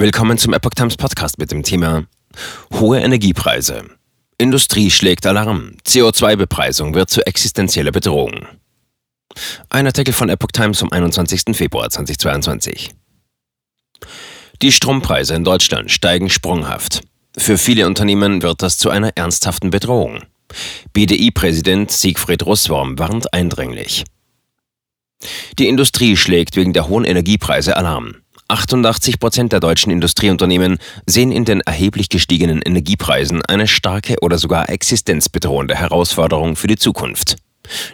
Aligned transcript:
Willkommen 0.00 0.38
zum 0.38 0.52
Epoch 0.52 0.74
Times 0.76 0.96
Podcast 0.96 1.38
mit 1.38 1.50
dem 1.50 1.64
Thema 1.64 2.04
Hohe 2.72 3.00
Energiepreise. 3.00 3.82
Industrie 4.38 4.92
schlägt 4.92 5.26
Alarm. 5.26 5.72
CO2-Bepreisung 5.84 6.94
wird 6.94 7.10
zu 7.10 7.26
existenzieller 7.26 7.90
Bedrohung. 7.90 8.46
Ein 9.68 9.86
Artikel 9.86 10.14
von 10.14 10.28
Epoch 10.28 10.52
Times 10.52 10.78
vom 10.78 10.92
21. 10.92 11.56
Februar 11.56 11.90
2022. 11.90 12.90
Die 14.62 14.70
Strompreise 14.70 15.34
in 15.34 15.42
Deutschland 15.42 15.90
steigen 15.90 16.30
sprunghaft. 16.30 17.00
Für 17.36 17.58
viele 17.58 17.84
Unternehmen 17.84 18.42
wird 18.42 18.62
das 18.62 18.78
zu 18.78 18.90
einer 18.90 19.16
ernsthaften 19.16 19.70
Bedrohung. 19.70 20.22
BDI-Präsident 20.92 21.90
Siegfried 21.90 22.46
Russwurm 22.46 23.00
warnt 23.00 23.34
eindringlich. 23.34 24.04
Die 25.58 25.66
Industrie 25.66 26.16
schlägt 26.16 26.54
wegen 26.54 26.72
der 26.72 26.86
hohen 26.86 27.04
Energiepreise 27.04 27.76
Alarm. 27.76 28.14
88 28.48 29.20
Prozent 29.20 29.52
der 29.52 29.60
deutschen 29.60 29.92
Industrieunternehmen 29.92 30.78
sehen 31.06 31.30
in 31.32 31.44
den 31.44 31.60
erheblich 31.60 32.08
gestiegenen 32.08 32.62
Energiepreisen 32.62 33.44
eine 33.44 33.68
starke 33.68 34.16
oder 34.22 34.38
sogar 34.38 34.70
existenzbedrohende 34.70 35.74
Herausforderung 35.74 36.56
für 36.56 36.66
die 36.66 36.76
Zukunft. 36.76 37.36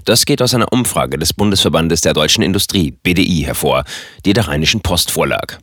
Das 0.05 0.25
geht 0.25 0.41
aus 0.41 0.55
einer 0.55 0.73
Umfrage 0.73 1.19
des 1.19 1.33
Bundesverbandes 1.33 2.03
der 2.03 2.13
deutschen 2.13 2.45
Industrie, 2.45 2.93
BDI, 3.03 3.43
hervor, 3.45 3.85
die 4.25 4.33
der 4.33 4.47
Rheinischen 4.47 4.81
Post 4.81 5.11
vorlag. 5.11 5.59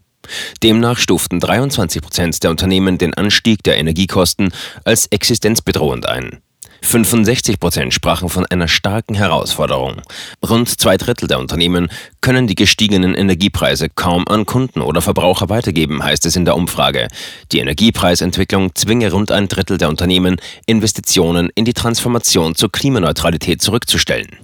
Demnach 0.62 0.98
stuften 0.98 1.40
23 1.40 2.02
Prozent 2.02 2.44
der 2.44 2.52
Unternehmen 2.52 2.98
den 2.98 3.14
Anstieg 3.14 3.64
der 3.64 3.78
Energiekosten 3.78 4.54
als 4.84 5.08
existenzbedrohend 5.08 6.06
ein. 6.06 6.42
65 6.84 7.60
Prozent 7.60 7.94
sprachen 7.94 8.28
von 8.28 8.46
einer 8.48 8.68
starken 8.68 9.14
Herausforderung. 9.14 10.02
Rund 10.48 10.68
zwei 10.68 10.98
Drittel 10.98 11.28
der 11.28 11.40
Unternehmen 11.40 11.90
können 12.22 12.48
die 12.48 12.56
gestiegenen 12.56 13.14
Energiepreise 13.14 13.88
kaum 13.90 14.28
an 14.28 14.46
Kunden 14.46 14.82
oder 14.82 15.02
Verbraucher 15.02 15.50
weitergeben, 15.50 16.04
heißt 16.04 16.26
es 16.26 16.36
in 16.36 16.46
der 16.46 16.56
Umfrage. 16.56 17.08
Die 17.52 17.60
Energiepreisentwicklung 17.60 18.76
zwinge 18.76 19.12
rund 19.12 19.32
ein 19.32 19.48
Drittel 19.48 19.78
der 19.78 19.90
Unternehmen, 19.90 20.38
Investitionen 20.66 21.50
in 21.56 21.66
die 21.66 21.74
Transformation 21.74 22.56
zur 22.56 22.72
Klimaneutralität 22.72 23.62
zurückzustellen. 23.62 24.41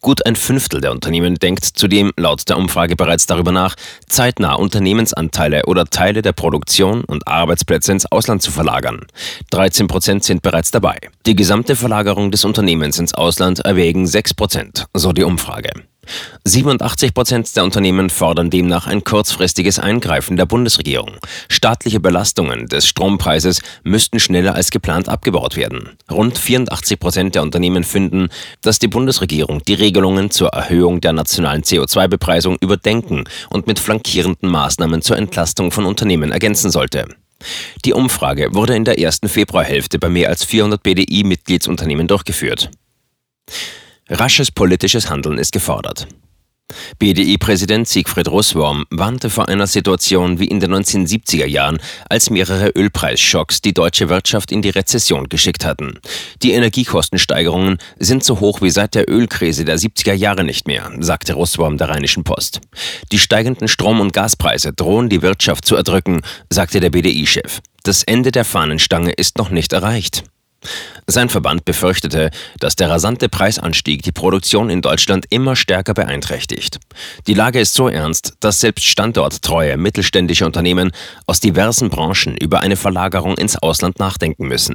Gut 0.00 0.24
ein 0.26 0.36
Fünftel 0.36 0.80
der 0.80 0.92
Unternehmen 0.92 1.34
denkt 1.36 1.64
zudem 1.64 2.12
laut 2.16 2.48
der 2.48 2.56
Umfrage 2.56 2.96
bereits 2.96 3.26
darüber 3.26 3.52
nach, 3.52 3.74
zeitnah 4.06 4.54
Unternehmensanteile 4.54 5.66
oder 5.66 5.84
Teile 5.86 6.22
der 6.22 6.32
Produktion 6.32 7.04
und 7.04 7.26
Arbeitsplätze 7.26 7.92
ins 7.92 8.06
Ausland 8.06 8.42
zu 8.42 8.50
verlagern. 8.50 9.06
13 9.50 9.86
Prozent 9.86 10.24
sind 10.24 10.42
bereits 10.42 10.70
dabei. 10.70 10.98
Die 11.26 11.36
gesamte 11.36 11.76
Verlagerung 11.76 12.30
des 12.30 12.44
Unternehmens 12.44 12.98
ins 12.98 13.14
Ausland 13.14 13.60
erwägen 13.60 14.06
6 14.06 14.34
Prozent, 14.34 14.86
so 14.94 15.12
die 15.12 15.24
Umfrage. 15.24 15.70
87 16.44 17.14
Prozent 17.14 17.54
der 17.56 17.64
Unternehmen 17.64 18.10
fordern 18.10 18.50
demnach 18.50 18.86
ein 18.86 19.04
kurzfristiges 19.04 19.78
Eingreifen 19.78 20.36
der 20.36 20.46
Bundesregierung. 20.46 21.16
Staatliche 21.48 22.00
Belastungen 22.00 22.66
des 22.66 22.86
Strompreises 22.86 23.60
müssten 23.84 24.20
schneller 24.20 24.54
als 24.54 24.70
geplant 24.70 25.08
abgebaut 25.08 25.56
werden. 25.56 25.96
Rund 26.10 26.38
84 26.38 26.98
Prozent 26.98 27.34
der 27.34 27.42
Unternehmen 27.42 27.84
finden, 27.84 28.28
dass 28.62 28.78
die 28.78 28.88
Bundesregierung 28.88 29.62
die 29.62 29.74
Regelungen 29.74 30.30
zur 30.30 30.48
Erhöhung 30.48 31.00
der 31.00 31.12
nationalen 31.12 31.62
CO2-Bepreisung 31.62 32.56
überdenken 32.60 33.24
und 33.50 33.66
mit 33.66 33.78
flankierenden 33.78 34.50
Maßnahmen 34.50 35.02
zur 35.02 35.16
Entlastung 35.16 35.70
von 35.70 35.84
Unternehmen 35.84 36.32
ergänzen 36.32 36.70
sollte. 36.70 37.06
Die 37.84 37.92
Umfrage 37.92 38.54
wurde 38.54 38.74
in 38.74 38.84
der 38.84 38.98
ersten 38.98 39.28
Februarhälfte 39.28 39.98
bei 39.98 40.08
mehr 40.08 40.28
als 40.28 40.44
400 40.44 40.82
BDI-Mitgliedsunternehmen 40.82 42.08
durchgeführt. 42.08 42.70
Rasches 44.10 44.50
politisches 44.50 45.10
Handeln 45.10 45.38
ist 45.38 45.52
gefordert. 45.52 46.08
BDI-Präsident 46.98 47.88
Siegfried 47.88 48.28
Russwurm 48.28 48.84
warnte 48.90 49.30
vor 49.30 49.48
einer 49.48 49.66
Situation 49.66 50.38
wie 50.38 50.46
in 50.46 50.60
den 50.60 50.74
1970er 50.74 51.46
Jahren, 51.46 51.78
als 52.08 52.28
mehrere 52.28 52.68
Ölpreisschocks 52.70 53.62
die 53.62 53.72
deutsche 53.72 54.08
Wirtschaft 54.08 54.52
in 54.52 54.60
die 54.60 54.70
Rezession 54.70 55.28
geschickt 55.28 55.64
hatten. 55.64 55.98
Die 56.42 56.52
Energiekostensteigerungen 56.52 57.78
sind 57.98 58.22
so 58.22 58.40
hoch 58.40 58.60
wie 58.60 58.70
seit 58.70 58.94
der 58.94 59.10
Ölkrise 59.10 59.64
der 59.64 59.78
70er 59.78 60.12
Jahre 60.12 60.44
nicht 60.44 60.66
mehr, 60.66 60.90
sagte 61.00 61.34
Russwurm 61.34 61.78
der 61.78 61.88
Rheinischen 61.88 62.24
Post. 62.24 62.60
Die 63.12 63.18
steigenden 63.18 63.68
Strom- 63.68 64.00
und 64.00 64.12
Gaspreise 64.12 64.72
drohen 64.72 65.08
die 65.08 65.22
Wirtschaft 65.22 65.64
zu 65.64 65.74
erdrücken, 65.74 66.22
sagte 66.50 66.80
der 66.80 66.90
BDI-Chef. 66.90 67.60
Das 67.82 68.02
Ende 68.02 68.30
der 68.30 68.44
Fahnenstange 68.44 69.12
ist 69.12 69.38
noch 69.38 69.50
nicht 69.50 69.72
erreicht. 69.72 70.24
Sein 71.06 71.28
Verband 71.28 71.64
befürchtete, 71.64 72.30
dass 72.58 72.76
der 72.76 72.90
rasante 72.90 73.28
Preisanstieg 73.28 74.02
die 74.02 74.12
Produktion 74.12 74.68
in 74.68 74.82
Deutschland 74.82 75.24
immer 75.30 75.56
stärker 75.56 75.94
beeinträchtigt. 75.94 76.78
Die 77.26 77.34
Lage 77.34 77.60
ist 77.60 77.74
so 77.74 77.88
ernst, 77.88 78.34
dass 78.40 78.60
selbst 78.60 78.84
standorttreue 78.84 79.76
mittelständische 79.76 80.44
Unternehmen 80.44 80.90
aus 81.26 81.40
diversen 81.40 81.88
Branchen 81.88 82.36
über 82.36 82.60
eine 82.60 82.76
Verlagerung 82.76 83.38
ins 83.38 83.56
Ausland 83.56 83.98
nachdenken 83.98 84.48
müssen. 84.48 84.74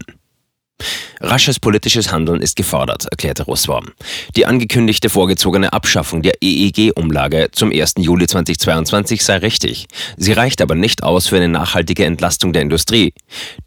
Rasches 1.24 1.58
politisches 1.58 2.12
Handeln 2.12 2.42
ist 2.42 2.58
gefordert, 2.58 3.08
erklärte 3.10 3.44
Russwurm. 3.44 3.86
Die 4.36 4.46
angekündigte 4.46 5.10
vorgezogene 5.10 5.72
Abschaffung 5.72 6.22
der 6.22 6.34
EEG-Umlage 6.42 7.48
zum 7.54 7.72
1. 7.72 7.94
Juli 8.00 8.28
2022 8.28 9.24
sei 9.24 9.38
richtig. 9.38 9.88
Sie 10.18 10.34
reicht 10.34 10.62
aber 10.62 10.76
nicht 10.76 11.02
aus 11.02 11.28
für 11.28 11.38
eine 11.38 11.48
nachhaltige 11.48 12.04
Entlastung 12.04 12.52
der 12.52 12.62
Industrie. 12.62 13.14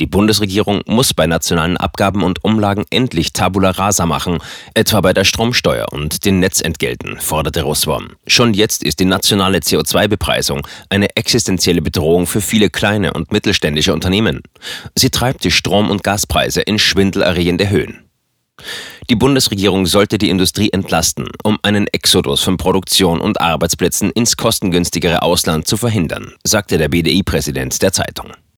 Die 0.00 0.06
Bundesregierung 0.06 0.82
muss 0.86 1.14
bei 1.14 1.26
nationalen 1.26 1.78
Abgaben 1.78 2.22
und 2.22 2.44
Umlagen 2.44 2.84
endlich 2.90 3.32
Tabula 3.32 3.70
rasa 3.70 4.04
machen, 4.04 4.38
etwa 4.74 5.00
bei 5.00 5.14
der 5.14 5.24
Stromsteuer 5.24 5.86
und 5.92 6.26
den 6.26 6.40
Netzentgelten, 6.40 7.18
forderte 7.20 7.62
Russwurm. 7.62 8.10
Schon 8.26 8.52
jetzt 8.52 8.82
ist 8.82 9.00
die 9.00 9.06
nationale 9.06 9.60
CO2-Bepreisung 9.60 10.66
eine 10.90 11.16
existenzielle 11.16 11.80
Bedrohung 11.80 12.26
für 12.26 12.42
viele 12.42 12.68
kleine 12.68 13.14
und 13.14 13.32
mittelständische 13.32 13.94
Unternehmen. 13.94 14.42
Sie 14.94 15.08
treibt 15.08 15.44
die 15.44 15.50
Strom- 15.50 15.90
und 15.90 16.02
Gaspreise 16.02 16.60
in 16.60 16.78
schwindelerregende 16.78 16.95
schwindelerregende 16.96 17.68
Höhen. 17.68 18.08
Die 19.10 19.16
Bundesregierung 19.16 19.84
sollte 19.84 20.16
die 20.16 20.30
Industrie 20.30 20.70
entlasten, 20.70 21.28
um 21.44 21.58
einen 21.62 21.86
Exodus 21.88 22.40
von 22.42 22.56
Produktion 22.56 23.20
und 23.20 23.38
Arbeitsplätzen 23.38 24.10
ins 24.10 24.38
kostengünstigere 24.38 25.20
Ausland 25.20 25.68
zu 25.68 25.76
verhindern, 25.76 26.32
sagte 26.42 26.78
der 26.78 26.88
BDI-Präsident 26.88 27.82
der 27.82 27.92
Zeitung. 27.92 28.32